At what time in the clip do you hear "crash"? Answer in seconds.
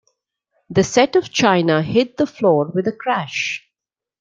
2.91-3.69